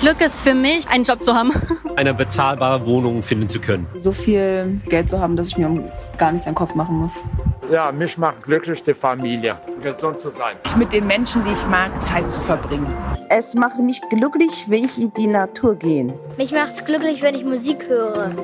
[0.00, 1.52] Glück ist für mich, einen Job zu haben.
[1.96, 3.86] Eine bezahlbare Wohnung finden zu können.
[3.98, 7.22] So viel Geld zu haben, dass ich mir gar nichts an den Kopf machen muss.
[7.70, 10.56] Ja, mich macht glücklich die Familie, gesund zu sein.
[10.78, 12.86] Mit den Menschen, die ich mag, Zeit zu verbringen.
[13.28, 16.14] Es macht mich glücklich, wenn ich in die Natur gehe.
[16.38, 18.34] Mich macht es glücklich, wenn ich Musik höre.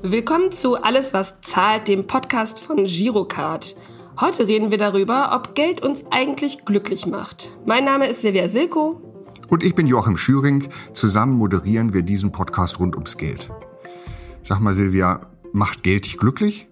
[0.00, 3.76] Willkommen zu Alles, was zahlt, dem Podcast von Girocard.
[4.20, 7.52] Heute reden wir darüber, ob Geld uns eigentlich glücklich macht.
[7.64, 9.00] Mein Name ist Silvia Silko.
[9.48, 10.68] Und ich bin Joachim Schüring.
[10.92, 13.50] Zusammen moderieren wir diesen Podcast rund ums Geld.
[14.42, 16.68] Sag mal, Silvia, macht Geld dich glücklich?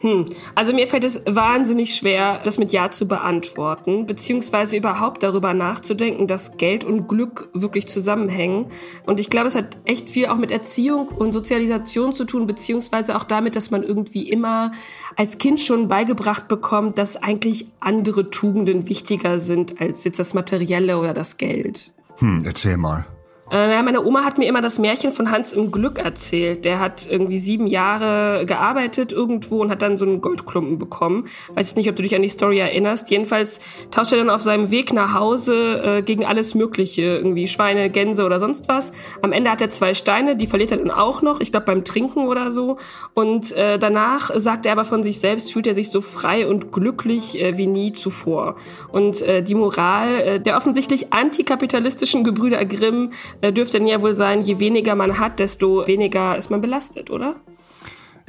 [0.00, 5.54] Hm, also mir fällt es wahnsinnig schwer, das mit Ja zu beantworten, beziehungsweise überhaupt darüber
[5.54, 8.66] nachzudenken, dass Geld und Glück wirklich zusammenhängen.
[9.06, 13.16] Und ich glaube, es hat echt viel auch mit Erziehung und Sozialisation zu tun, beziehungsweise
[13.16, 14.70] auch damit, dass man irgendwie immer
[15.16, 20.98] als Kind schon beigebracht bekommt, dass eigentlich andere Tugenden wichtiger sind als jetzt das Materielle
[20.98, 21.92] oder das Geld.
[22.18, 23.04] Hm, erzähl mal.
[23.50, 26.64] Äh, meine Oma hat mir immer das Märchen von Hans im Glück erzählt.
[26.64, 31.26] Der hat irgendwie sieben Jahre gearbeitet irgendwo und hat dann so einen Goldklumpen bekommen.
[31.54, 33.10] Weiß nicht, ob du dich an die Story erinnerst.
[33.10, 33.58] Jedenfalls
[33.90, 38.24] tauscht er dann auf seinem Weg nach Hause äh, gegen alles Mögliche, irgendwie Schweine, Gänse
[38.24, 38.92] oder sonst was.
[39.22, 41.84] Am Ende hat er zwei Steine, die verliert er dann auch noch, ich glaube beim
[41.84, 42.78] Trinken oder so.
[43.14, 46.70] Und äh, danach sagt er aber von sich selbst, fühlt er sich so frei und
[46.72, 48.56] glücklich äh, wie nie zuvor.
[48.92, 53.10] Und äh, die Moral äh, der offensichtlich antikapitalistischen Gebrüder Grimm
[53.42, 57.36] dürfte ja wohl sein, je weniger man hat, desto weniger ist man belastet, oder?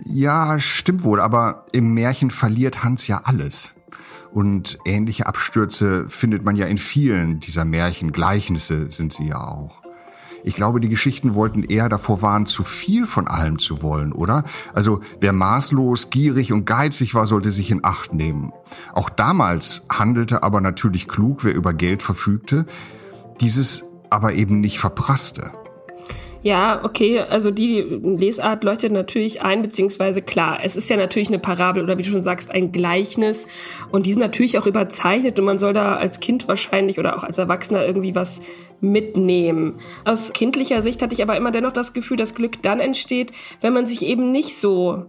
[0.05, 3.75] Ja, stimmt wohl, aber im Märchen verliert Hans ja alles.
[4.31, 8.11] Und ähnliche Abstürze findet man ja in vielen dieser Märchen.
[8.11, 9.81] Gleichnisse sind sie ja auch.
[10.43, 14.43] Ich glaube, die Geschichten wollten eher davor warnen, zu viel von allem zu wollen, oder?
[14.73, 18.53] Also wer maßlos, gierig und geizig war, sollte sich in Acht nehmen.
[18.93, 22.65] Auch damals handelte aber natürlich klug, wer über Geld verfügte.
[23.41, 25.51] Dieses aber eben nicht verprasste.
[26.41, 31.39] Ja, okay, also die Lesart leuchtet natürlich ein, beziehungsweise klar, es ist ja natürlich eine
[31.39, 33.45] Parabel oder wie du schon sagst, ein Gleichnis
[33.91, 37.23] und die sind natürlich auch überzeichnet und man soll da als Kind wahrscheinlich oder auch
[37.25, 38.39] als Erwachsener irgendwie was
[38.79, 39.79] mitnehmen.
[40.05, 43.73] Aus kindlicher Sicht hatte ich aber immer dennoch das Gefühl, dass Glück dann entsteht, wenn
[43.73, 45.07] man sich eben nicht so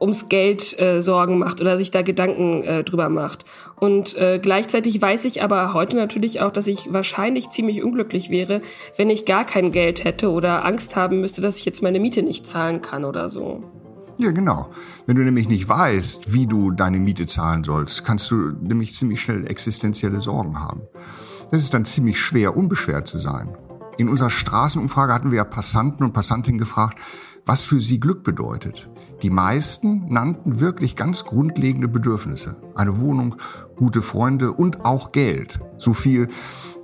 [0.00, 3.44] ums Geld äh, Sorgen macht oder sich da Gedanken äh, drüber macht.
[3.78, 8.62] Und äh, gleichzeitig weiß ich aber heute natürlich auch, dass ich wahrscheinlich ziemlich unglücklich wäre,
[8.96, 12.22] wenn ich gar kein Geld hätte oder Angst haben müsste, dass ich jetzt meine Miete
[12.22, 13.62] nicht zahlen kann oder so.
[14.18, 14.70] Ja, genau.
[15.06, 19.20] Wenn du nämlich nicht weißt, wie du deine Miete zahlen sollst, kannst du nämlich ziemlich
[19.20, 20.82] schnell existenzielle Sorgen haben.
[21.50, 23.56] Es ist dann ziemlich schwer, unbeschwert zu sein.
[23.96, 26.98] In unserer Straßenumfrage hatten wir ja Passanten und Passantinnen gefragt,
[27.44, 28.90] was für sie Glück bedeutet.
[29.22, 32.56] Die meisten nannten wirklich ganz grundlegende Bedürfnisse.
[32.74, 33.36] Eine Wohnung,
[33.76, 35.60] gute Freunde und auch Geld.
[35.78, 36.28] So viel,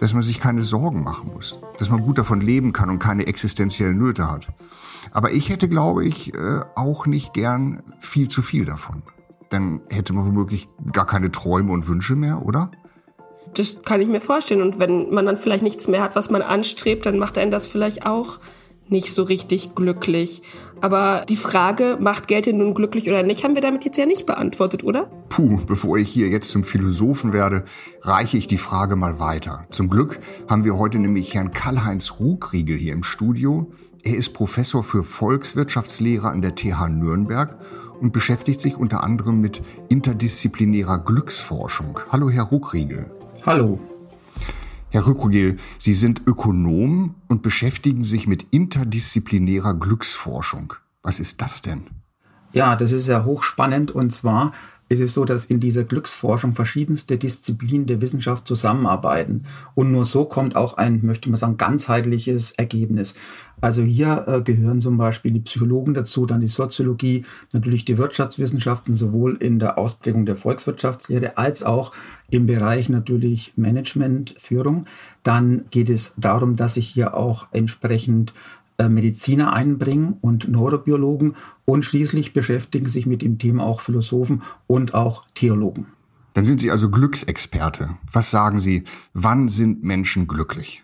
[0.00, 1.58] dass man sich keine Sorgen machen muss.
[1.78, 4.48] Dass man gut davon leben kann und keine existenziellen Nöte hat.
[5.12, 9.03] Aber ich hätte, glaube ich, äh, auch nicht gern viel zu viel davon.
[9.48, 12.70] Dann hätte man womöglich gar keine Träume und Wünsche mehr, oder?
[13.54, 14.60] Das kann ich mir vorstellen.
[14.60, 17.66] Und wenn man dann vielleicht nichts mehr hat, was man anstrebt, dann macht einen das
[17.66, 18.38] vielleicht auch
[18.88, 20.42] nicht so richtig glücklich.
[20.80, 24.06] Aber die Frage, macht Geld denn nun glücklich oder nicht, haben wir damit jetzt ja
[24.06, 25.10] nicht beantwortet, oder?
[25.28, 27.64] Puh, bevor ich hier jetzt zum Philosophen werde,
[28.02, 29.66] reiche ich die Frage mal weiter.
[29.70, 33.70] Zum Glück haben wir heute nämlich Herrn Karl-Heinz Ruhkriegel hier im Studio.
[34.02, 37.58] Er ist Professor für Volkswirtschaftslehre an der TH Nürnberg
[38.00, 41.98] und beschäftigt sich unter anderem mit interdisziplinärer Glücksforschung.
[42.10, 43.10] Hallo, Herr Ruhkriegel.
[43.44, 43.80] Hallo.
[44.97, 50.73] Herr Rückrugel, Sie sind Ökonom und beschäftigen sich mit interdisziplinärer Glücksforschung.
[51.03, 51.89] Was ist das denn?
[52.55, 54.53] Ja, das ist ja hochspannend und zwar
[54.88, 59.44] ist es so, dass in dieser Glücksforschung verschiedenste Disziplinen der Wissenschaft zusammenarbeiten.
[59.74, 63.14] Und nur so kommt auch ein, möchte man sagen, ganzheitliches Ergebnis.
[63.60, 68.94] Also hier äh, gehören zum Beispiel die Psychologen dazu, dann die Soziologie, natürlich die Wirtschaftswissenschaften,
[68.94, 71.92] sowohl in der Ausprägung der Volkswirtschaftslehre als auch
[72.30, 74.84] im Bereich natürlich Management, Führung.
[75.22, 78.34] Dann geht es darum, dass sich hier auch entsprechend
[78.89, 85.25] Mediziner einbringen und Neurobiologen und schließlich beschäftigen sich mit dem Thema auch Philosophen und auch
[85.34, 85.87] Theologen.
[86.34, 87.97] Dann sind Sie also Glücksexperte.
[88.13, 88.84] Was sagen Sie,
[89.15, 90.83] wann sind Menschen glücklich?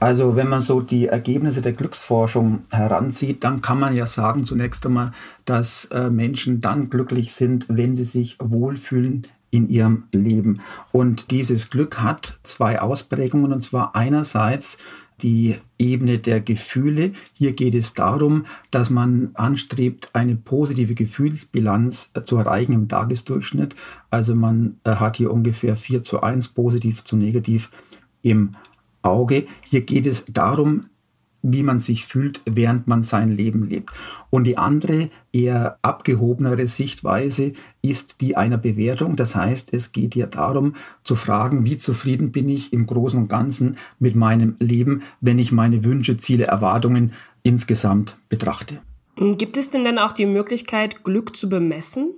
[0.00, 4.84] Also wenn man so die Ergebnisse der Glücksforschung heranzieht, dann kann man ja sagen zunächst
[4.84, 5.12] einmal,
[5.44, 10.60] dass äh, Menschen dann glücklich sind, wenn sie sich wohlfühlen in ihrem Leben.
[10.90, 14.78] Und dieses Glück hat zwei Ausprägungen, und zwar einerseits
[15.22, 17.12] die Ebene der Gefühle.
[17.32, 23.74] Hier geht es darum, dass man anstrebt, eine positive Gefühlsbilanz zu erreichen im Tagesdurchschnitt.
[24.10, 27.70] Also man äh, hat hier ungefähr 4 zu 1 positiv zu negativ
[28.22, 28.56] im
[29.02, 29.46] Auge.
[29.68, 30.82] Hier geht es darum,
[31.42, 33.90] wie man sich fühlt, während man sein Leben lebt.
[34.30, 37.52] Und die andere, eher abgehobenere Sichtweise
[37.82, 39.16] ist die einer Bewertung.
[39.16, 40.74] Das heißt, es geht hier darum
[41.04, 45.52] zu fragen, wie zufrieden bin ich im Großen und Ganzen mit meinem Leben, wenn ich
[45.52, 47.12] meine Wünsche, Ziele, Erwartungen
[47.42, 48.78] insgesamt betrachte.
[49.16, 52.14] Gibt es denn dann auch die Möglichkeit, Glück zu bemessen?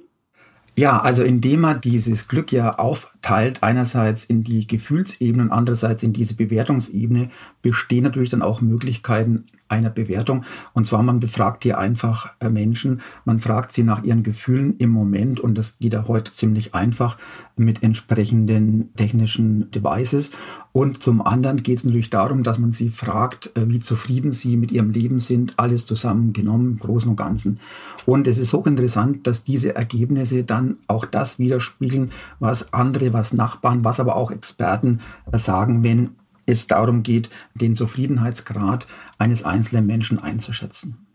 [0.76, 6.12] Ja, also indem man dieses Glück ja aufteilt, einerseits in die Gefühlsebene und andererseits in
[6.12, 7.28] diese Bewertungsebene,
[7.62, 10.44] bestehen natürlich dann auch Möglichkeiten einer Bewertung.
[10.72, 14.90] Und zwar, man befragt hier einfach äh, Menschen, man fragt sie nach ihren Gefühlen im
[14.90, 17.18] Moment und das geht ja heute ziemlich einfach
[17.56, 20.32] mit entsprechenden technischen Devices.
[20.72, 24.56] Und zum anderen geht es natürlich darum, dass man sie fragt, äh, wie zufrieden sie
[24.56, 27.60] mit ihrem Leben sind, alles zusammengenommen, im Großen und Ganzen.
[28.06, 33.84] Und es ist hochinteressant, dass diese Ergebnisse dann auch das widerspiegeln, was andere, was Nachbarn,
[33.84, 35.00] was aber auch Experten
[35.30, 36.16] äh, sagen, wenn
[36.46, 38.86] es darum geht, den Zufriedenheitsgrad
[39.18, 41.06] eines einzelnen Menschen einzuschätzen.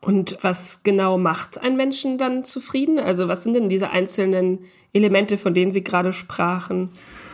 [0.00, 2.98] Und was genau macht einen Menschen dann zufrieden?
[2.98, 4.60] Also was sind denn diese einzelnen
[4.92, 6.90] Elemente, von denen Sie gerade sprachen?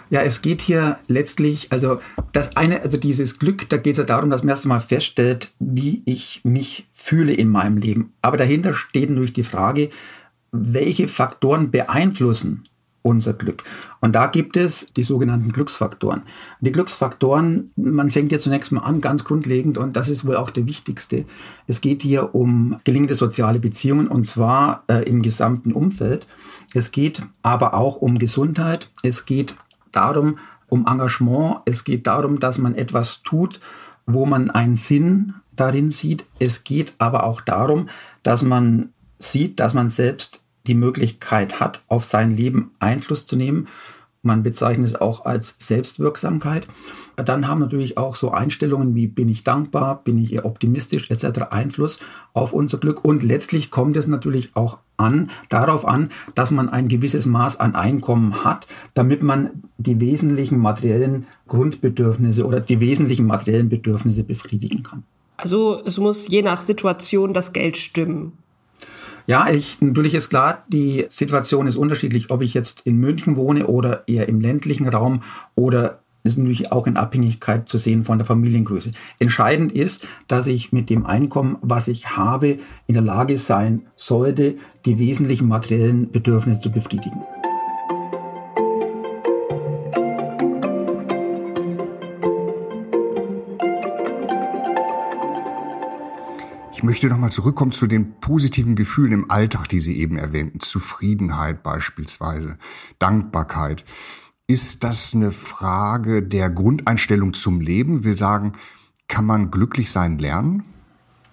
[0.08, 2.00] Ja, es geht hier letztlich, also
[2.32, 5.52] das eine, also dieses Glück, da geht es ja darum, dass man erst einmal feststellt,
[5.58, 8.12] wie ich mich fühle in meinem Leben.
[8.20, 9.90] Aber dahinter steht natürlich die Frage,
[10.52, 12.64] welche Faktoren beeinflussen
[13.02, 13.64] unser Glück.
[14.00, 16.22] Und da gibt es die sogenannten Glücksfaktoren.
[16.60, 20.50] Die Glücksfaktoren, man fängt ja zunächst mal an, ganz grundlegend, und das ist wohl auch
[20.50, 21.24] der wichtigste.
[21.66, 26.26] Es geht hier um gelingende soziale Beziehungen und zwar äh, im gesamten Umfeld.
[26.74, 28.90] Es geht aber auch um Gesundheit.
[29.02, 29.56] Es geht
[29.90, 30.38] darum,
[30.68, 31.58] um Engagement.
[31.64, 33.60] Es geht darum, dass man etwas tut,
[34.06, 36.24] wo man einen Sinn darin sieht.
[36.38, 37.88] Es geht aber auch darum,
[38.22, 43.68] dass man sieht, dass man selbst die Möglichkeit hat, auf sein Leben Einfluss zu nehmen.
[44.24, 46.68] Man bezeichnet es auch als Selbstwirksamkeit.
[47.16, 51.40] Dann haben natürlich auch so Einstellungen wie bin ich dankbar, bin ich eher optimistisch etc.
[51.50, 51.98] Einfluss
[52.32, 53.04] auf unser Glück.
[53.04, 57.74] Und letztlich kommt es natürlich auch an, darauf an, dass man ein gewisses Maß an
[57.74, 65.02] Einkommen hat, damit man die wesentlichen materiellen Grundbedürfnisse oder die wesentlichen materiellen Bedürfnisse befriedigen kann.
[65.36, 68.38] Also es muss je nach Situation das Geld stimmen.
[69.32, 73.66] Ja, ich, natürlich ist klar, die Situation ist unterschiedlich, ob ich jetzt in München wohne
[73.66, 75.22] oder eher im ländlichen Raum
[75.54, 78.90] oder ist natürlich auch in Abhängigkeit zu sehen von der Familiengröße.
[79.20, 84.56] Entscheidend ist, dass ich mit dem Einkommen, was ich habe, in der Lage sein sollte,
[84.84, 87.22] die wesentlichen materiellen Bedürfnisse zu befriedigen.
[96.92, 100.60] Möchte nochmal zurückkommen zu den positiven Gefühlen im Alltag, die Sie eben erwähnten.
[100.60, 102.58] Zufriedenheit beispielsweise,
[102.98, 103.86] Dankbarkeit.
[104.46, 108.04] Ist das eine Frage der Grundeinstellung zum Leben?
[108.04, 108.52] Will sagen,
[109.08, 110.64] kann man glücklich sein lernen?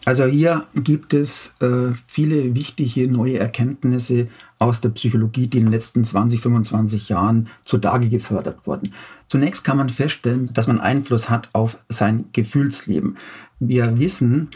[0.06, 4.30] Also hier gibt es äh, viele wichtige neue Erkenntnisse
[4.60, 8.94] aus der Psychologie, die in den letzten 20, 25 Jahren zutage gefördert wurden.
[9.28, 13.18] Zunächst kann man feststellen, dass man Einfluss hat auf sein Gefühlsleben.
[13.60, 14.52] Wir wissen,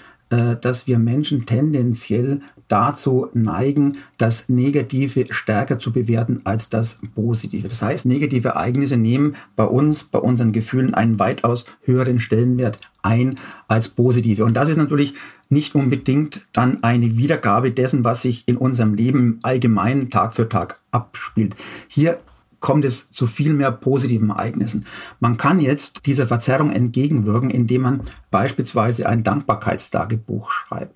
[0.62, 7.68] dass wir Menschen tendenziell dazu neigen, das Negative stärker zu bewerten als das Positive.
[7.68, 13.39] Das heißt, negative Ereignisse nehmen bei uns, bei unseren Gefühlen einen weitaus höheren Stellenwert ein
[13.67, 14.46] als positive.
[14.46, 15.13] Und das ist natürlich
[15.50, 20.79] nicht unbedingt dann eine Wiedergabe dessen, was sich in unserem Leben allgemein Tag für Tag
[20.91, 21.55] abspielt.
[21.88, 22.19] Hier
[22.63, 24.86] kommt es zu viel mehr positiven Ereignissen.
[25.20, 28.01] Man kann jetzt dieser Verzerrung entgegenwirken, indem man
[28.32, 30.96] beispielsweise ein Dankbarkeitstagebuch schreibt.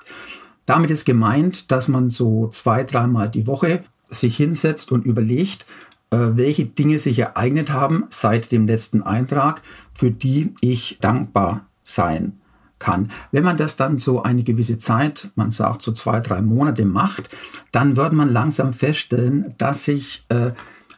[0.66, 5.66] Damit ist gemeint, dass man so zwei, dreimal die Woche sich hinsetzt und überlegt,
[6.10, 9.62] äh, welche Dinge sich ereignet haben seit dem letzten Eintrag,
[9.94, 12.40] für die ich dankbar sein
[12.80, 13.12] kann.
[13.34, 17.30] Wenn man das dann so eine gewisse Zeit, man sagt so zwei, drei Monate macht,
[17.74, 20.52] dann wird man langsam feststellen, dass sich äh,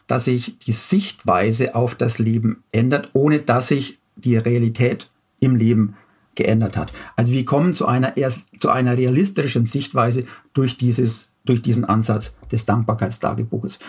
[0.09, 5.95] dass sich die Sichtweise auf das Leben ändert, ohne dass sich die Realität im Leben
[6.35, 6.91] geändert hat.
[7.15, 10.23] Also wir kommen zu einer erst zu einer realistischen Sichtweise
[10.53, 13.79] durch dieses durch diesen Ansatz des Dankbarkeitstagebuches.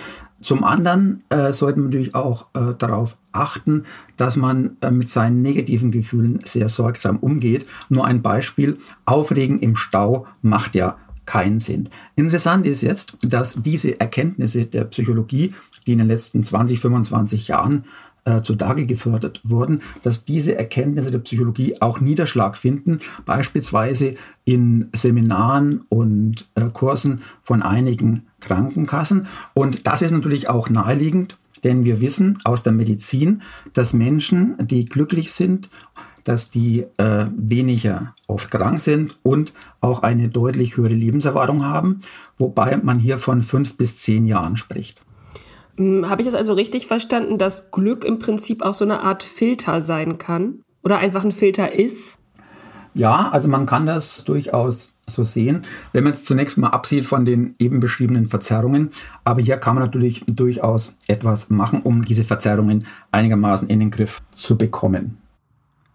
[0.40, 3.82] Zum anderen äh, sollte man natürlich auch äh, darauf achten,
[4.16, 7.66] dass man äh, mit seinen negativen Gefühlen sehr sorgsam umgeht.
[7.88, 10.96] Nur ein Beispiel, Aufregen im Stau macht ja
[11.30, 11.88] keinen Sinn.
[12.16, 15.54] Interessant ist jetzt, dass diese Erkenntnisse der Psychologie,
[15.86, 17.84] die in den letzten 20, 25 Jahren
[18.24, 25.82] äh, zutage gefördert wurden, dass diese Erkenntnisse der Psychologie auch Niederschlag finden, beispielsweise in Seminaren
[25.88, 29.28] und äh, Kursen von einigen Krankenkassen.
[29.54, 34.84] Und das ist natürlich auch naheliegend, denn wir wissen aus der Medizin, dass Menschen, die
[34.84, 35.70] glücklich sind,
[36.24, 42.00] dass die äh, weniger oft krank sind und auch eine deutlich höhere Lebenserwartung haben,
[42.38, 45.00] wobei man hier von fünf bis zehn Jahren spricht.
[45.76, 49.22] Hm, Habe ich das also richtig verstanden, dass Glück im Prinzip auch so eine Art
[49.22, 50.60] Filter sein kann?
[50.82, 52.16] Oder einfach ein Filter ist?
[52.94, 55.62] Ja, also man kann das durchaus so sehen,
[55.92, 58.90] wenn man jetzt zunächst mal absieht von den eben beschriebenen Verzerrungen.
[59.24, 64.22] Aber hier kann man natürlich durchaus etwas machen, um diese Verzerrungen einigermaßen in den Griff
[64.32, 65.18] zu bekommen.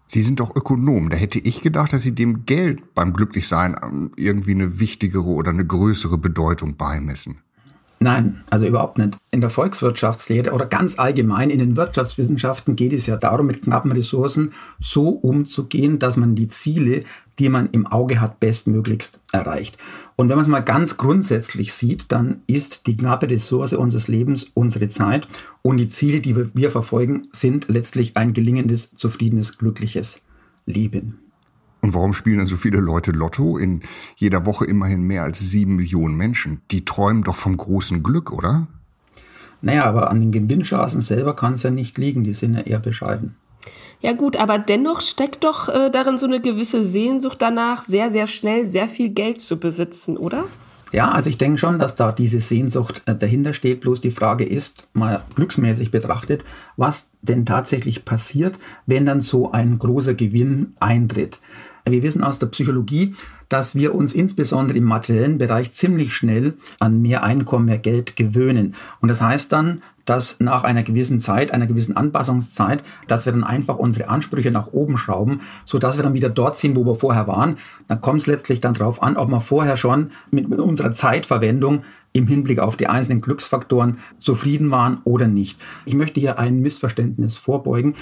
[0.06, 1.10] Sie sind doch Ökonom.
[1.10, 5.50] Da hätte ich gedacht, dass Sie dem Geld beim Glücklichsein ähm, irgendwie eine wichtigere oder
[5.50, 7.38] eine größere Bedeutung beimessen.
[7.98, 9.16] Nein, also überhaupt nicht.
[9.30, 13.90] In der Volkswirtschaftslehre oder ganz allgemein in den Wirtschaftswissenschaften geht es ja darum, mit knappen
[13.90, 17.04] Ressourcen so umzugehen, dass man die Ziele,
[17.38, 19.78] die man im Auge hat, bestmöglichst erreicht.
[20.16, 24.50] Und wenn man es mal ganz grundsätzlich sieht, dann ist die knappe Ressource unseres Lebens
[24.54, 25.28] unsere Zeit
[25.62, 30.20] und die Ziele, die wir verfolgen, sind letztlich ein gelingendes, zufriedenes, glückliches
[30.64, 31.18] Leben.
[31.82, 33.58] Und warum spielen dann so viele Leute Lotto?
[33.58, 33.82] In
[34.16, 36.60] jeder Woche immerhin mehr als sieben Millionen Menschen.
[36.70, 38.66] Die träumen doch vom großen Glück, oder?
[39.62, 42.24] Naja, aber an den Gewinnchancen selber kann es ja nicht liegen.
[42.24, 43.36] Die sind ja eher bescheiden.
[44.00, 48.26] Ja gut, aber dennoch steckt doch äh, darin so eine gewisse Sehnsucht danach, sehr, sehr
[48.26, 50.44] schnell sehr viel Geld zu besitzen, oder?
[50.92, 53.80] Ja, also ich denke schon, dass da diese Sehnsucht äh, dahinter steht.
[53.80, 56.44] Bloß die Frage ist, mal glücksmäßig betrachtet,
[56.76, 61.40] was denn tatsächlich passiert, wenn dann so ein großer Gewinn eintritt.
[61.88, 63.14] Wir wissen aus der Psychologie,
[63.48, 68.74] dass wir uns insbesondere im materiellen Bereich ziemlich schnell an mehr Einkommen, mehr Geld gewöhnen.
[69.00, 73.44] Und das heißt dann, dass nach einer gewissen Zeit, einer gewissen Anpassungszeit, dass wir dann
[73.44, 76.94] einfach unsere Ansprüche nach oben schrauben, so dass wir dann wieder dort sind, wo wir
[76.94, 77.58] vorher waren.
[77.88, 81.82] Dann kommt es letztlich dann darauf an, ob wir vorher schon mit, mit unserer Zeitverwendung
[82.12, 85.60] im Hinblick auf die einzelnen Glücksfaktoren zufrieden waren oder nicht.
[85.84, 87.94] Ich möchte hier ein Missverständnis vorbeugen.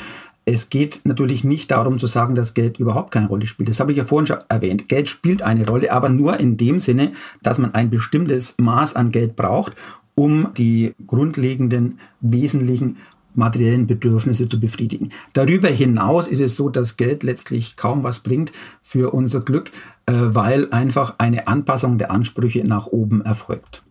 [0.47, 3.69] Es geht natürlich nicht darum zu sagen, dass Geld überhaupt keine Rolle spielt.
[3.69, 4.89] Das habe ich ja vorhin schon erwähnt.
[4.89, 9.11] Geld spielt eine Rolle, aber nur in dem Sinne, dass man ein bestimmtes Maß an
[9.11, 9.75] Geld braucht,
[10.15, 12.99] um die grundlegenden, wesentlichen
[13.35, 15.11] materiellen Bedürfnisse zu befriedigen.
[15.33, 19.73] Darüber hinaus ist es so, dass Geld letztlich kaum was bringt für unser Glück,
[20.07, 23.83] äh, weil einfach eine Anpassung der Ansprüche nach oben erfolgt.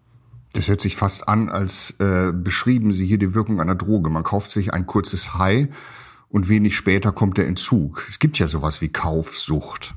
[0.54, 4.10] Das hört sich fast an, als äh, beschrieben Sie hier die Wirkung einer Droge.
[4.10, 5.70] Man kauft sich ein kurzes High
[6.34, 8.06] und wenig später kommt der Entzug.
[8.10, 9.94] Es gibt ja sowas wie Kaufsucht.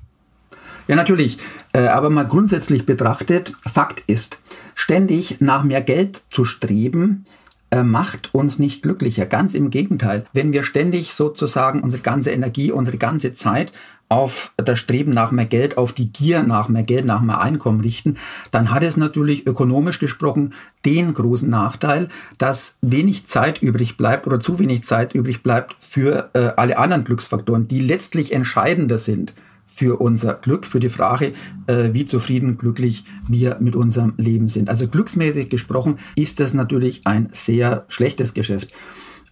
[0.87, 1.39] Ja, natürlich.
[1.73, 4.39] Äh, aber mal grundsätzlich betrachtet, Fakt ist,
[4.75, 7.25] ständig nach mehr Geld zu streben,
[7.71, 9.25] äh, macht uns nicht glücklicher.
[9.25, 10.27] Ganz im Gegenteil.
[10.35, 13.73] Wenn wir ständig sozusagen unsere ganze Energie, unsere ganze Zeit
[14.09, 17.81] auf das Streben nach mehr Geld, auf die Gier nach mehr Geld, nach mehr Einkommen
[17.81, 18.17] richten,
[18.51, 22.09] dann hat es natürlich ökonomisch gesprochen den großen Nachteil,
[22.39, 27.05] dass wenig Zeit übrig bleibt oder zu wenig Zeit übrig bleibt für äh, alle anderen
[27.05, 29.35] Glücksfaktoren, die letztlich entscheidender sind
[29.67, 31.35] für unser Glück, für die Frage,
[31.67, 34.71] äh, wie zufrieden, glücklich wir mit unserem Leben sind.
[34.71, 38.73] Also glücksmäßig gesprochen ist das natürlich ein sehr schlechtes Geschäft.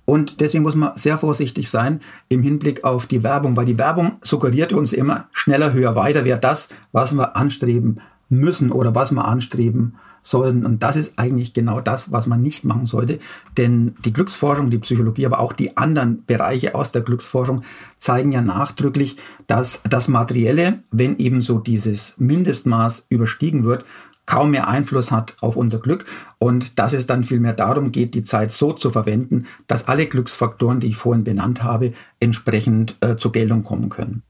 [0.07, 4.17] Und deswegen muss man sehr vorsichtig sein im Hinblick auf die Werbung, weil die Werbung
[4.23, 9.25] suggeriert uns immer schneller, höher, weiter wäre das, was wir anstreben müssen oder was wir
[9.25, 10.65] anstreben sollen.
[10.65, 13.19] Und das ist eigentlich genau das, was man nicht machen sollte.
[13.57, 17.63] Denn die Glücksforschung, die Psychologie, aber auch die anderen Bereiche aus der Glücksforschung
[17.99, 23.85] zeigen ja nachdrücklich, dass das Materielle, wenn eben so dieses Mindestmaß überstiegen wird,
[24.27, 26.07] kaum mehr Einfluss hat auf unser Glück
[26.39, 30.81] und dass es dann vielmehr darum geht, die Zeit so zu verwenden, dass alle Glücksfaktoren,
[30.81, 34.23] die ich vorhin benannt habe, entsprechend äh, zur Geltung kommen können.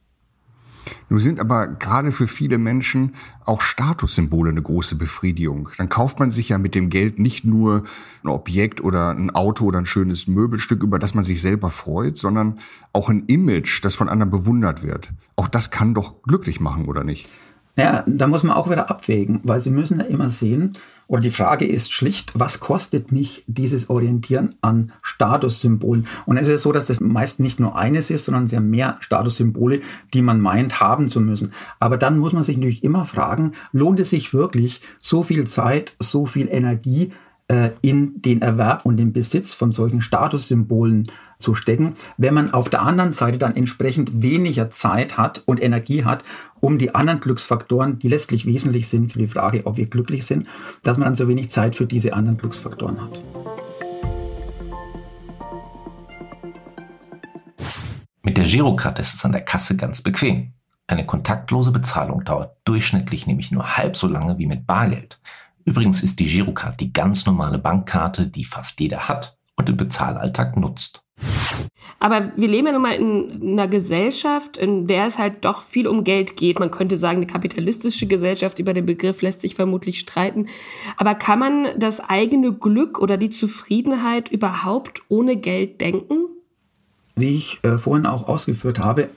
[1.09, 5.69] Nun sind aber gerade für viele Menschen auch Statussymbole eine große Befriedigung.
[5.77, 7.85] Dann kauft man sich ja mit dem Geld nicht nur
[8.23, 12.17] ein Objekt oder ein Auto oder ein schönes Möbelstück, über das man sich selber freut,
[12.17, 12.59] sondern
[12.93, 15.13] auch ein Image, das von anderen bewundert wird.
[15.37, 17.29] Auch das kann doch glücklich machen, oder nicht?
[17.77, 20.73] Ja, da muss man auch wieder abwägen, weil Sie müssen ja immer sehen,
[21.07, 26.07] oder die Frage ist schlicht, was kostet mich dieses Orientieren an Statussymbolen?
[26.25, 29.81] Und es ist so, dass das meist nicht nur eines ist, sondern sehr mehr Statussymbole,
[30.15, 31.53] die man meint haben zu müssen.
[31.79, 35.95] Aber dann muss man sich natürlich immer fragen, lohnt es sich wirklich, so viel Zeit,
[35.99, 37.13] so viel Energie
[37.49, 41.05] äh, in den Erwerb und den Besitz von solchen Statussymbolen
[41.39, 46.05] zu stecken, wenn man auf der anderen Seite dann entsprechend weniger Zeit hat und Energie
[46.05, 46.25] hat,
[46.61, 50.47] um die anderen Glücksfaktoren, die letztlich wesentlich sind für die Frage, ob wir glücklich sind,
[50.83, 53.21] dass man dann so wenig Zeit für diese anderen Glücksfaktoren hat.
[58.35, 60.53] der Girocard ist es an der Kasse ganz bequem.
[60.87, 65.19] Eine kontaktlose Bezahlung dauert durchschnittlich nämlich nur halb so lange wie mit Bargeld.
[65.65, 70.57] Übrigens ist die Girocard die ganz normale Bankkarte, die fast jeder hat und im Bezahlalltag
[70.57, 71.05] nutzt.
[72.01, 75.87] Aber wir leben ja nun mal in einer Gesellschaft, in der es halt doch viel
[75.87, 76.59] um Geld geht.
[76.59, 80.49] Man könnte sagen, eine kapitalistische Gesellschaft, über den Begriff lässt sich vermutlich streiten.
[80.97, 86.27] Aber kann man das eigene Glück oder die Zufriedenheit überhaupt ohne Geld denken?
[87.17, 89.09] Wie ich äh, vorhin auch ausgeführt habe,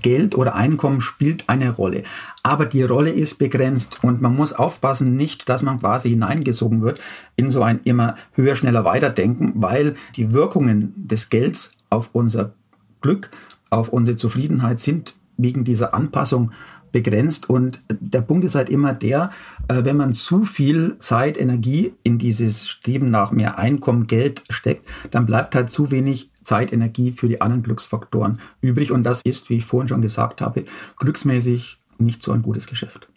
[0.00, 2.02] Geld oder Einkommen spielt eine Rolle.
[2.42, 7.00] Aber die Rolle ist begrenzt und man muss aufpassen, nicht, dass man quasi hineingezogen wird
[7.36, 12.52] in so ein immer höher, schneller weiterdenken, weil die Wirkungen des Gelds auf unser
[13.00, 13.30] Glück,
[13.70, 16.52] auf unsere Zufriedenheit sind wegen dieser Anpassung
[16.92, 17.48] begrenzt.
[17.48, 19.30] Und der Punkt ist halt immer der,
[19.68, 24.86] äh, wenn man zu viel Zeit, Energie in dieses Streben nach mehr Einkommen, Geld steckt,
[25.10, 28.90] dann bleibt halt zu wenig Zeit, Energie für die anderen Glücksfaktoren übrig.
[28.90, 30.64] Und das ist, wie ich vorhin schon gesagt habe,
[30.98, 33.08] glücksmäßig nicht so ein gutes Geschäft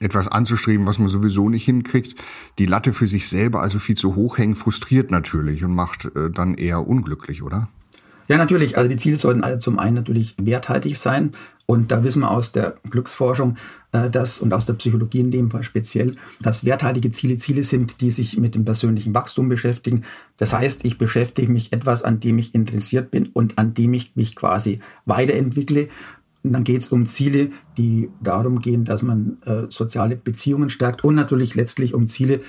[0.00, 2.20] etwas anzustreben, was man sowieso nicht hinkriegt.
[2.58, 6.28] Die Latte für sich selber also viel zu hoch hängen, frustriert natürlich und macht äh,
[6.28, 7.68] dann eher unglücklich, oder?
[8.32, 8.78] Ja, natürlich.
[8.78, 11.32] Also die Ziele sollten alle zum einen natürlich werthaltig sein.
[11.66, 13.58] Und da wissen wir aus der Glücksforschung
[13.92, 18.00] äh, dass, und aus der Psychologie in dem Fall speziell, dass werthaltige Ziele Ziele sind,
[18.00, 20.04] die sich mit dem persönlichen Wachstum beschäftigen.
[20.38, 24.16] Das heißt, ich beschäftige mich etwas, an dem ich interessiert bin und an dem ich
[24.16, 25.88] mich quasi weiterentwickle.
[26.42, 31.04] Und dann geht es um Ziele, die darum gehen, dass man äh, soziale Beziehungen stärkt
[31.04, 32.40] und natürlich letztlich um Ziele,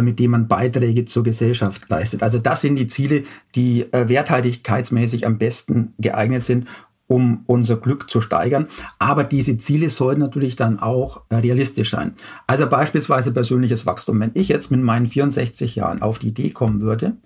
[0.00, 2.22] mit denen man Beiträge zur Gesellschaft leistet.
[2.22, 6.66] Also das sind die Ziele, die äh, werthaltigkeitsmäßig am besten geeignet sind,
[7.06, 8.68] um unser Glück zu steigern.
[8.98, 12.14] Aber diese Ziele sollten natürlich dann auch äh, realistisch sein.
[12.46, 14.18] Also beispielsweise persönliches Wachstum.
[14.20, 17.16] Wenn ich jetzt mit meinen 64 Jahren auf die Idee kommen würde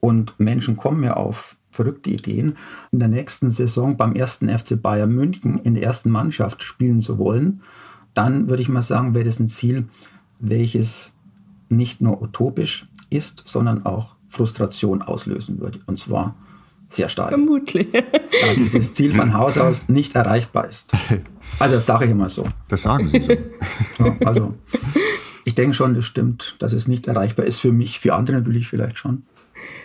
[0.00, 2.56] und Menschen kommen mir auf verrückte Ideen,
[2.90, 7.18] in der nächsten Saison beim ersten FC Bayern München in der ersten Mannschaft spielen zu
[7.18, 7.62] wollen,
[8.14, 9.86] dann würde ich mal sagen, wäre das ein Ziel,
[10.40, 11.12] welches
[11.68, 15.80] nicht nur utopisch ist, sondern auch Frustration auslösen würde.
[15.86, 16.34] Und zwar
[16.90, 17.30] sehr stark.
[17.30, 17.88] Vermutlich.
[17.92, 20.92] Da dieses Ziel von Haus aus nicht erreichbar ist.
[21.58, 22.46] Also das sage ich immer so.
[22.68, 24.04] Das sagen Sie so.
[24.04, 24.54] Ja, also
[25.44, 28.68] ich denke schon, das stimmt, dass es nicht erreichbar ist für mich, für andere natürlich
[28.68, 29.24] vielleicht schon.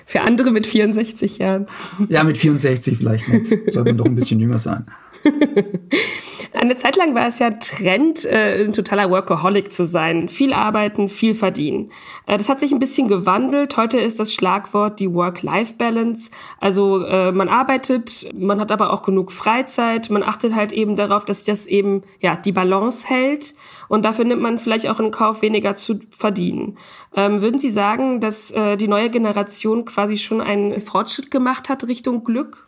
[0.06, 1.68] Für andere mit 64 Jahren.
[2.10, 3.74] Ja, mit 64 vielleicht nicht.
[3.74, 4.86] Soll man doch ein bisschen jünger sein.
[6.54, 10.30] Eine Zeit lang war es ja Trend, äh, ein totaler Workaholic zu sein.
[10.30, 11.92] Viel arbeiten, viel verdienen.
[12.28, 13.76] Äh, das hat sich ein bisschen gewandelt.
[13.76, 16.30] Heute ist das Schlagwort die Work-Life-Balance.
[16.60, 20.12] Also äh, man arbeitet, man hat aber auch genug Freizeit.
[20.12, 23.56] Man achtet halt eben darauf, dass das eben ja die Balance hält.
[23.90, 26.78] Und dafür nimmt man vielleicht auch in Kauf, weniger zu verdienen.
[27.16, 31.88] Ähm, würden Sie sagen, dass äh, die neue Generation quasi schon einen Fortschritt gemacht hat
[31.88, 32.68] Richtung Glück?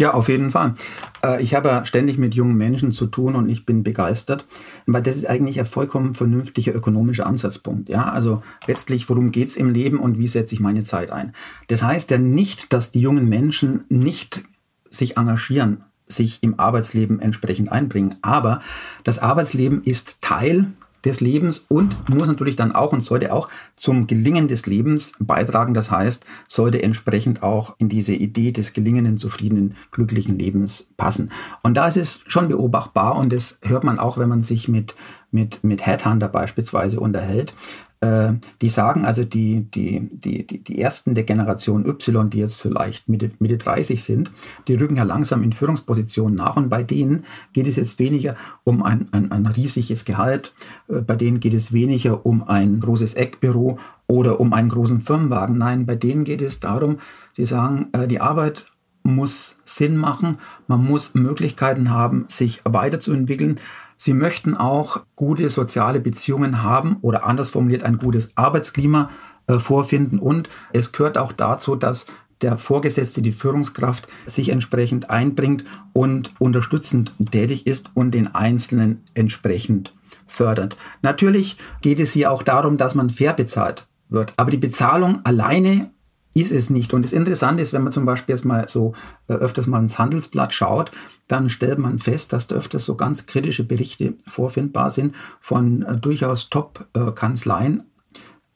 [0.00, 0.76] Ja, auf jeden Fall.
[1.22, 4.46] Äh, ich habe ja ständig mit jungen Menschen zu tun und ich bin begeistert,
[4.86, 7.90] weil das ist eigentlich ein vollkommen vernünftiger ökonomischer Ansatzpunkt.
[7.90, 11.34] Ja, also letztlich, worum geht's im Leben und wie setze ich meine Zeit ein?
[11.68, 14.42] Das heißt ja nicht, dass die jungen Menschen nicht
[14.88, 18.16] sich engagieren, sich im Arbeitsleben entsprechend einbringen.
[18.22, 18.62] Aber
[19.04, 20.72] das Arbeitsleben ist Teil
[21.04, 25.74] des Lebens und muss natürlich dann auch und sollte auch zum Gelingen des Lebens beitragen.
[25.74, 31.30] Das heißt, sollte entsprechend auch in diese Idee des gelingenden, zufriedenen, glücklichen Lebens passen.
[31.62, 34.94] Und da ist es schon beobachtbar und das hört man auch, wenn man sich mit,
[35.30, 37.54] mit, mit Headhunter beispielsweise unterhält,
[38.02, 43.10] die sagen also, die, die, die, die, die ersten der Generation Y, die jetzt vielleicht
[43.10, 44.30] Mitte, Mitte 30 sind,
[44.68, 48.82] die rücken ja langsam in Führungspositionen nach und bei denen geht es jetzt weniger um
[48.82, 50.54] ein, ein, ein riesiges Gehalt,
[50.88, 55.58] äh, bei denen geht es weniger um ein großes Eckbüro oder um einen großen Firmenwagen.
[55.58, 56.98] Nein, bei denen geht es darum,
[57.32, 58.66] sie sagen, äh, die Arbeit
[59.02, 63.60] muss Sinn machen, man muss Möglichkeiten haben, sich weiterzuentwickeln.
[64.02, 69.10] Sie möchten auch gute soziale Beziehungen haben oder anders formuliert ein gutes Arbeitsklima
[69.46, 70.18] äh, vorfinden.
[70.18, 72.06] Und es gehört auch dazu, dass
[72.40, 79.94] der Vorgesetzte, die Führungskraft sich entsprechend einbringt und unterstützend tätig ist und den Einzelnen entsprechend
[80.26, 80.78] fördert.
[81.02, 84.32] Natürlich geht es hier auch darum, dass man fair bezahlt wird.
[84.38, 85.90] Aber die Bezahlung alleine
[86.34, 86.94] ist es nicht.
[86.94, 88.94] Und das Interessante ist, wenn man zum Beispiel jetzt mal so
[89.28, 90.90] äh, öfters mal ins Handelsblatt schaut,
[91.28, 95.96] dann stellt man fest, dass da öfters so ganz kritische Berichte vorfindbar sind von äh,
[95.96, 97.82] durchaus Top-Kanzleien,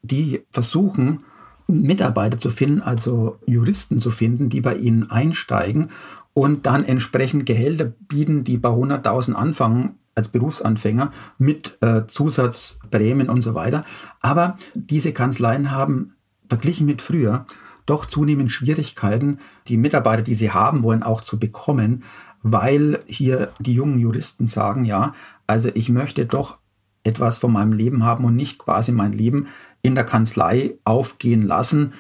[0.03, 1.25] die versuchen,
[1.67, 5.91] Mitarbeiter zu finden, also Juristen zu finden, die bei ihnen einsteigen
[6.35, 13.41] und dann entsprechend Gehälter bieten, die bei 100.000 anfangen als Berufsanfänger mit äh, Zusatzprämien und
[13.41, 13.85] so weiter.
[14.21, 16.15] Aber diese Kanzleien haben
[16.49, 17.47] verglichen mit früher
[17.87, 22.05] doch zunehmend Schwierigkeiten, die Mitarbeiter, die sie haben wollen, auch zu bekommen,
[22.43, 25.15] weil hier die jungen Juristen sagen, ja,
[25.47, 26.59] also ich möchte doch
[27.05, 29.49] etwas von meinem Leben haben und nicht quasi mein Leben
[29.83, 31.93] in der Kanzlei aufgehen lassen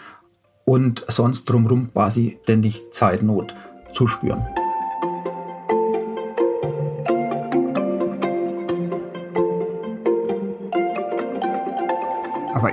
[0.64, 3.54] und sonst drumherum quasi ständig Zeitnot
[3.92, 4.44] zu spüren.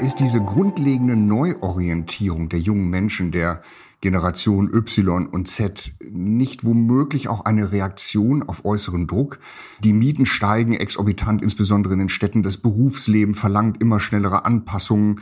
[0.01, 3.61] Ist diese grundlegende Neuorientierung der jungen Menschen, der
[4.01, 9.37] Generation Y und Z, nicht womöglich auch eine Reaktion auf äußeren Druck?
[9.79, 12.41] Die Mieten steigen exorbitant, insbesondere in den Städten.
[12.41, 15.21] Das Berufsleben verlangt immer schnellere Anpassungen.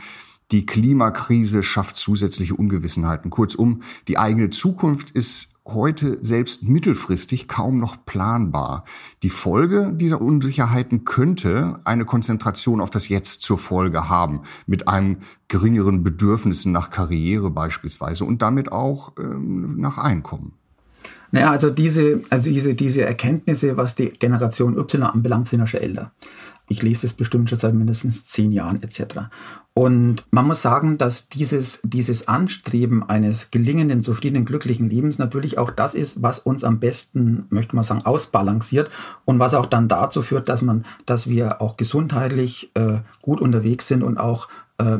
[0.50, 3.30] Die Klimakrise schafft zusätzliche Ungewissenheiten.
[3.30, 8.84] Kurzum, die eigene Zukunft ist heute selbst mittelfristig kaum noch planbar.
[9.22, 15.18] Die Folge dieser Unsicherheiten könnte eine Konzentration auf das Jetzt zur Folge haben, mit einem
[15.48, 20.54] geringeren Bedürfnissen nach Karriere beispielsweise und damit auch ähm, nach Einkommen.
[21.32, 25.80] Naja, also diese, also diese, diese Erkenntnisse, was die Generation Y anbelangt, sind ja schon
[25.80, 26.12] älter.
[26.70, 29.22] Ich lese es bestimmt schon seit mindestens zehn Jahren etc.
[29.74, 35.70] Und man muss sagen, dass dieses, dieses Anstreben eines gelingenden, zufriedenen, glücklichen Lebens natürlich auch
[35.70, 38.88] das ist, was uns am besten, möchte man sagen, ausbalanciert
[39.24, 43.88] und was auch dann dazu führt, dass man, dass wir auch gesundheitlich äh, gut unterwegs
[43.88, 44.98] sind und auch äh,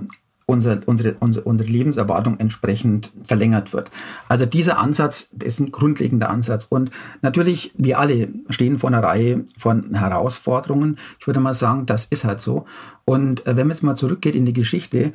[0.51, 3.91] unsere, unsere, unsere, unsere Lebenserwartung entsprechend verlängert wird.
[4.29, 6.67] Also dieser Ansatz ist ein grundlegender Ansatz.
[6.69, 6.91] Und
[7.23, 10.99] natürlich, wir alle stehen vor einer Reihe von Herausforderungen.
[11.19, 12.67] Ich würde mal sagen, das ist halt so.
[13.05, 15.13] Und äh, wenn man jetzt mal zurückgeht in die Geschichte,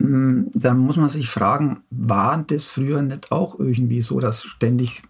[0.00, 5.02] hm, dann muss man sich fragen, war das früher nicht auch irgendwie so, dass ständig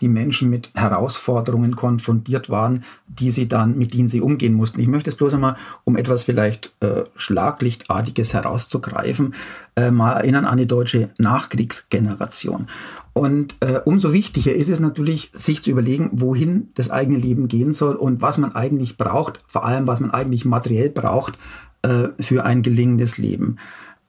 [0.00, 4.80] die Menschen mit Herausforderungen konfrontiert waren, die sie dann, mit denen sie umgehen mussten.
[4.80, 9.34] Ich möchte es bloß einmal, um etwas vielleicht äh, Schlaglichtartiges herauszugreifen,
[9.76, 12.68] äh, mal erinnern an die deutsche Nachkriegsgeneration.
[13.12, 17.72] Und äh, umso wichtiger ist es natürlich, sich zu überlegen, wohin das eigene Leben gehen
[17.72, 21.34] soll und was man eigentlich braucht, vor allem was man eigentlich materiell braucht
[21.82, 23.56] äh, für ein gelingendes Leben.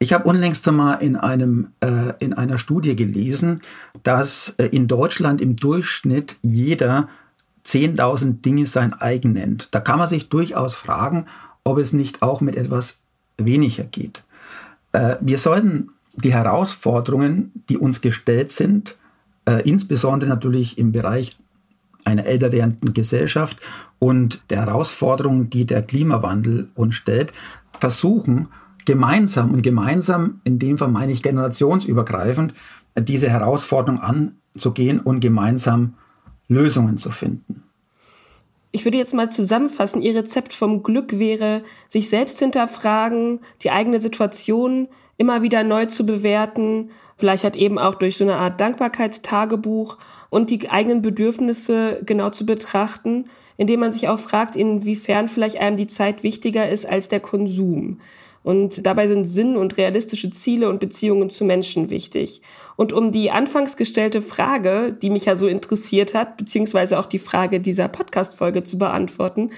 [0.01, 3.61] Ich habe unlängst einmal in, einem, äh, in einer Studie gelesen,
[4.01, 7.07] dass äh, in Deutschland im Durchschnitt jeder
[7.67, 9.69] 10.000 Dinge sein eigen nennt.
[9.75, 11.27] Da kann man sich durchaus fragen,
[11.63, 12.97] ob es nicht auch mit etwas
[13.37, 14.23] weniger geht.
[14.91, 18.97] Äh, wir sollten die Herausforderungen, die uns gestellt sind,
[19.45, 21.37] äh, insbesondere natürlich im Bereich
[22.05, 23.57] einer älter werdenden Gesellschaft
[23.99, 27.33] und der Herausforderungen, die der Klimawandel uns stellt,
[27.71, 28.47] versuchen,
[28.85, 32.53] gemeinsam und gemeinsam, in dem Fall meine ich generationsübergreifend,
[32.97, 35.93] diese Herausforderung anzugehen und gemeinsam
[36.47, 37.63] Lösungen zu finden.
[38.73, 43.99] Ich würde jetzt mal zusammenfassen, Ihr Rezept vom Glück wäre, sich selbst hinterfragen, die eigene
[43.99, 49.97] Situation immer wieder neu zu bewerten, vielleicht hat eben auch durch so eine Art Dankbarkeitstagebuch
[50.29, 53.25] und die eigenen Bedürfnisse genau zu betrachten,
[53.57, 57.99] indem man sich auch fragt, inwiefern vielleicht einem die Zeit wichtiger ist als der Konsum.
[58.43, 62.41] Und dabei sind Sinn und realistische Ziele und Beziehungen zu Menschen wichtig.
[62.75, 67.19] Und um die anfangs gestellte Frage, die mich ja so interessiert hat, beziehungsweise auch die
[67.19, 69.51] Frage dieser Podcast-Folge zu beantworten,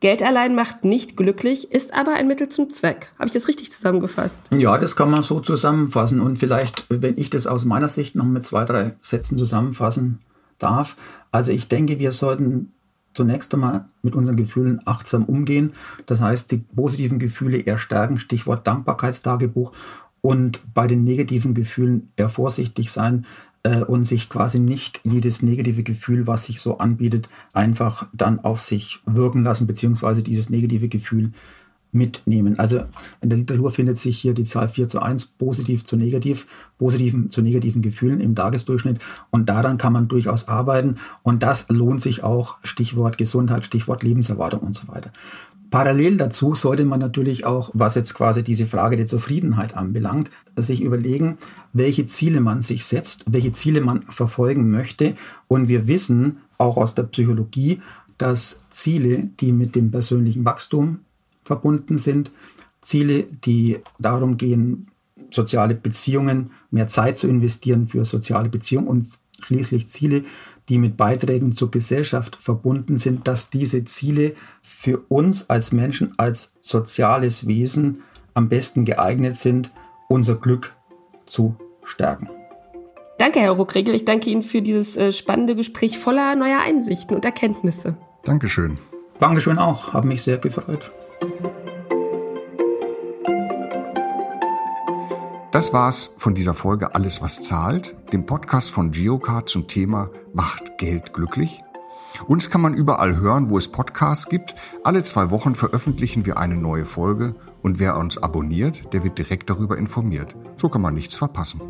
[0.00, 3.12] Geld allein macht nicht glücklich, ist aber ein Mittel zum Zweck.
[3.18, 4.40] Habe ich das richtig zusammengefasst?
[4.50, 6.22] Ja, das kann man so zusammenfassen.
[6.22, 10.20] Und vielleicht, wenn ich das aus meiner Sicht noch mit zwei, drei Sätzen zusammenfassen
[10.58, 10.96] darf.
[11.30, 12.72] Also ich denke, wir sollten
[13.14, 15.72] zunächst einmal mit unseren Gefühlen achtsam umgehen.
[16.06, 19.72] Das heißt, die positiven Gefühle eher stärken, Stichwort Dankbarkeitstagebuch.
[20.22, 23.24] Und bei den negativen Gefühlen eher vorsichtig sein
[23.62, 28.60] äh, und sich quasi nicht jedes negative Gefühl, was sich so anbietet, einfach dann auf
[28.60, 31.32] sich wirken lassen, beziehungsweise dieses negative Gefühl
[31.92, 32.58] mitnehmen.
[32.58, 32.82] Also
[33.20, 36.46] in der Literatur findet sich hier die Zahl 4 zu 1 positiv zu negativ,
[36.78, 38.98] positiven zu negativen Gefühlen im Tagesdurchschnitt
[39.30, 44.60] und daran kann man durchaus arbeiten und das lohnt sich auch, Stichwort Gesundheit, Stichwort Lebenserwartung
[44.60, 45.12] und so weiter.
[45.70, 50.82] Parallel dazu sollte man natürlich auch, was jetzt quasi diese Frage der Zufriedenheit anbelangt, sich
[50.82, 51.38] überlegen,
[51.72, 55.14] welche Ziele man sich setzt, welche Ziele man verfolgen möchte.
[55.46, 57.80] Und wir wissen auch aus der Psychologie,
[58.18, 61.00] dass Ziele, die mit dem persönlichen Wachstum
[61.50, 62.30] verbunden sind.
[62.80, 64.86] Ziele, die darum gehen,
[65.30, 69.04] soziale Beziehungen, mehr Zeit zu investieren für soziale Beziehungen und
[69.42, 70.22] schließlich Ziele,
[70.68, 76.52] die mit Beiträgen zur Gesellschaft verbunden sind, dass diese Ziele für uns als Menschen, als
[76.60, 78.02] soziales Wesen
[78.34, 79.72] am besten geeignet sind,
[80.08, 80.72] unser Glück
[81.26, 82.28] zu stärken.
[83.18, 83.96] Danke, Herr Ruckregel.
[83.96, 87.96] Ich danke Ihnen für dieses äh, spannende Gespräch voller neuer Einsichten und Erkenntnisse.
[88.22, 88.78] Dankeschön.
[89.18, 89.92] Dankeschön auch.
[89.92, 90.92] Habe mich sehr gefreut.
[95.52, 100.78] Das war's von dieser Folge Alles, was zahlt, dem Podcast von Geocard zum Thema Macht
[100.78, 101.60] Geld glücklich?
[102.26, 104.54] Uns kann man überall hören, wo es Podcasts gibt.
[104.84, 109.50] Alle zwei Wochen veröffentlichen wir eine neue Folge und wer uns abonniert, der wird direkt
[109.50, 110.34] darüber informiert.
[110.56, 111.60] So kann man nichts verpassen.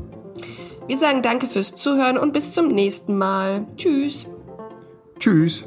[0.87, 3.67] Wir sagen danke fürs Zuhören und bis zum nächsten Mal.
[3.77, 4.27] Tschüss.
[5.19, 5.67] Tschüss.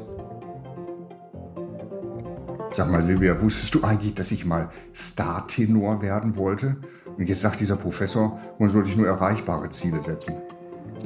[2.74, 6.76] Sag mal, Silvia, wusstest du eigentlich, dass ich mal Star-Tenor werden wollte?
[7.16, 10.34] Und jetzt sagt dieser Professor, man sollte sich nur erreichbare Ziele setzen.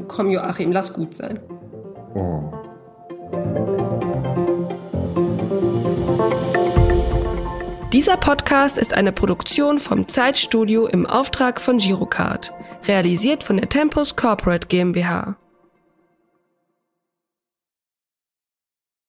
[0.09, 1.41] Komm, Joachim, lass gut sein.
[2.15, 2.51] Oh.
[7.93, 12.51] Dieser Podcast ist eine Produktion vom Zeitstudio im Auftrag von Girocard,
[12.87, 15.37] realisiert von der Tempus Corporate GmbH.